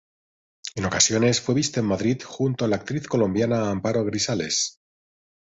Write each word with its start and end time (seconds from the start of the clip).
En 0.73 0.85
ocasiones 0.85 1.41
fue 1.41 1.53
visto 1.53 1.79
en 1.79 1.85
Madrid 1.85 2.19
junto 2.25 2.65
a 2.65 2.67
la 2.67 2.77
actriz 2.77 3.05
colombiana 3.07 3.69
Amparo 3.69 4.03
Grisales. 4.03 4.79